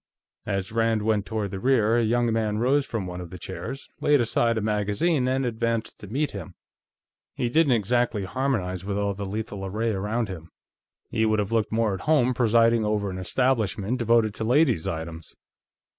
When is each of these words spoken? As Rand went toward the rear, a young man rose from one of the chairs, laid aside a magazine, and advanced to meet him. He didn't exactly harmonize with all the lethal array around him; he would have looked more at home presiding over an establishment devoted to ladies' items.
As 0.47 0.71
Rand 0.71 1.03
went 1.03 1.27
toward 1.27 1.51
the 1.51 1.59
rear, 1.59 1.95
a 1.95 2.03
young 2.03 2.33
man 2.33 2.57
rose 2.57 2.87
from 2.87 3.05
one 3.05 3.21
of 3.21 3.29
the 3.29 3.37
chairs, 3.37 3.87
laid 3.99 4.19
aside 4.19 4.57
a 4.57 4.61
magazine, 4.61 5.27
and 5.27 5.45
advanced 5.45 5.99
to 5.99 6.07
meet 6.07 6.31
him. 6.31 6.55
He 7.35 7.49
didn't 7.49 7.73
exactly 7.73 8.25
harmonize 8.25 8.83
with 8.83 8.97
all 8.97 9.13
the 9.13 9.27
lethal 9.27 9.63
array 9.63 9.91
around 9.91 10.27
him; 10.27 10.49
he 11.11 11.23
would 11.23 11.37
have 11.37 11.51
looked 11.51 11.71
more 11.71 11.93
at 11.93 12.01
home 12.09 12.33
presiding 12.33 12.83
over 12.83 13.11
an 13.11 13.19
establishment 13.19 13.99
devoted 13.99 14.33
to 14.33 14.43
ladies' 14.43 14.87
items. 14.87 15.35